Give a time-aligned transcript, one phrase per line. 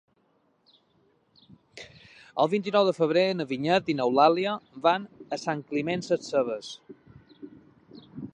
[2.43, 4.55] El vint-i-nou de febrer na Vinyet i n'Eulàlia
[4.89, 5.07] van
[5.39, 6.73] a Sant Climent Sescebes.